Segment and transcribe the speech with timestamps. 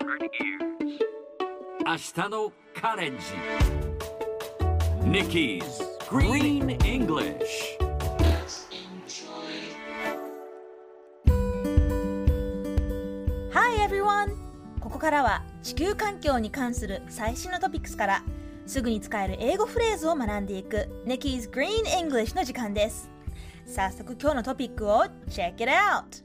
[0.00, 3.24] 明日のカレンジ
[5.02, 5.62] Nikki's
[6.08, 7.76] Green English
[13.52, 14.36] Hi everyone!
[14.78, 18.22] ここからは地球環境に関する最新のトピックスから
[18.66, 23.10] すぐに使える英語フレーズを学んでいく Nikki's Green English の時間です
[23.66, 26.22] 早速今日のトピックを Check it out!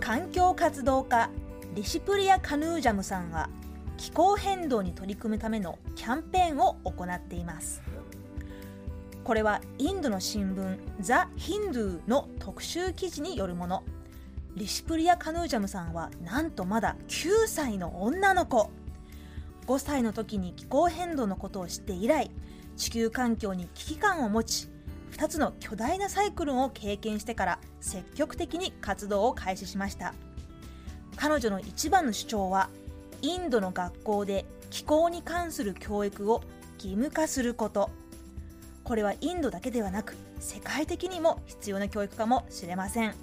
[0.00, 1.30] 環境活動家
[1.78, 3.48] リシプリア・カヌージャムさんは
[3.98, 7.82] 気候変動に取り組むためのキャンペーンを行っています。
[9.22, 13.84] これはインドの新聞ザ・ヒンドゥーの特集記事によるもの。
[14.56, 18.72] リシプリア・カヌージャムさんはなんとまだ9歳の女の子。
[19.68, 22.32] 5歳の時に気候変動のことを知って以来
[22.76, 24.68] 地球環境に危機感を持ち
[25.12, 30.12] 2つの巨大なサイクルを経験してから積極的に活動を開始しました。
[31.18, 32.70] 彼女の一番の主張は
[33.22, 36.42] インドの学校で気候に関する教育を
[36.76, 37.90] 義務化すること。
[38.84, 43.14] これはインドだけではなく世界的にも必要な教育かもしれません。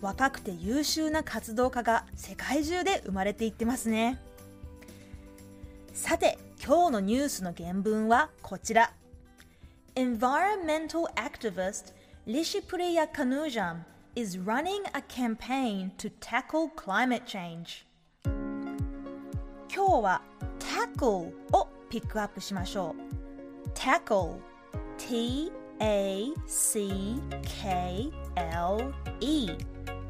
[0.00, 4.20] 若くて優秀な活動家が世界中で生まれていってますね。
[5.92, 8.92] さて今日のニュースの原文はこちら。
[9.96, 11.92] Environmental activist
[12.26, 17.84] Lishipriya Kanujam is running a campaign to tackle climate change
[19.68, 20.22] 今日は
[20.60, 22.94] tackle をピックアップしましょ
[23.66, 24.38] う tackle
[24.98, 25.50] T-A-C-K-L-E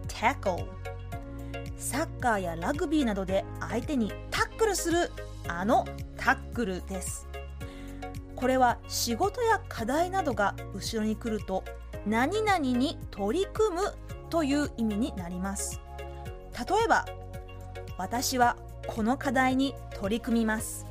[0.07, 0.67] tackle
[1.79, 5.11] サッカーやラグビーなどで相手にタックルする
[5.49, 5.87] あの
[6.19, 7.27] タックルです
[8.37, 11.65] これは仕事や課題などが後ろに来ると
[12.07, 13.83] 何々に取り組む
[14.31, 15.81] という意味になります。
[16.59, 17.07] 例えば
[17.97, 20.87] 私はこの課題に取り組みます。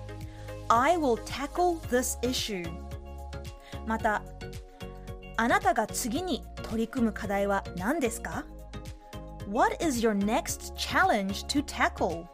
[0.69, 2.69] I will tackle this issue.
[3.85, 4.23] また
[5.35, 8.45] あなたが次に取り組む課題は何ですか
[9.51, 12.25] ？What is your next challenge to tackle?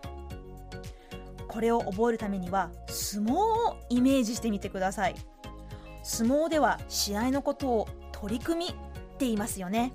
[1.50, 5.16] これを覚えるためには相撲をイメージしてみてください。
[6.04, 8.76] 相撲では試合のことを取り組みって
[9.22, 9.92] 言いますよね。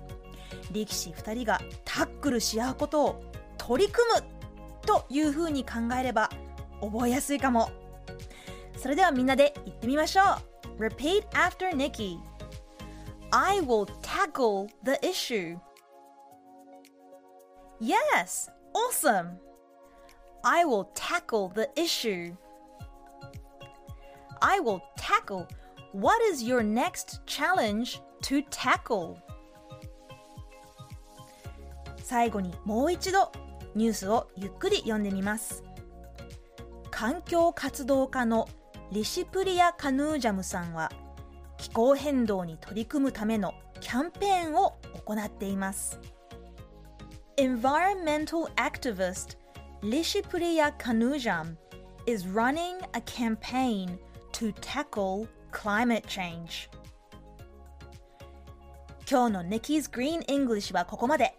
[0.71, 3.23] 力士2人がタックルし合うことを
[3.57, 4.23] 取り組む
[4.85, 6.29] というふうに考えれば
[6.81, 7.69] 覚えやすいかも。
[8.77, 10.23] それではみんなで言ってみましょ
[10.77, 10.83] う。
[10.83, 12.19] Repeat after Nikki.
[13.31, 15.57] I will tackle the issue.
[17.79, 19.44] Yes, awesome.
[20.47, 22.35] I will tackle the issue
[24.43, 25.47] I will tackle
[25.91, 29.15] What is your next challenge to tackle?
[32.03, 33.31] 最後にもう一度
[33.73, 35.63] ニュースをゆっくり読んでみます
[36.91, 38.47] 環境活動家の
[38.91, 40.91] リシプリア・カヌージャムさんは
[41.57, 44.77] 気候変動に取り組むためのキャンペーンを
[45.07, 45.99] 行っています
[47.37, 49.37] Environmental activist
[49.85, 51.55] Lishipriya Kanujam
[52.07, 53.99] is running a campaign
[54.31, 56.69] to tackle climate change
[59.07, 61.35] 今日の Nikki's Green English はここまで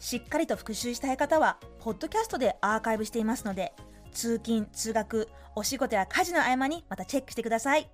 [0.00, 3.72] しっかりと復習したい方は、ポッドキャストでアーカイブしていますので、
[4.12, 7.88] 通勤、通学、お仕事や家事の合間にまたチェックしてください。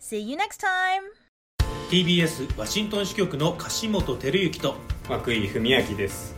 [0.00, 1.28] See you next time!
[1.90, 4.74] TBS ワシントン支局の樫本照之と
[5.08, 6.37] 涌井文明です